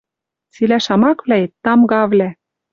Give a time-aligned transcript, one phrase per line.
[0.53, 2.29] Цилӓ шамаквлӓэт— тамгавлӓ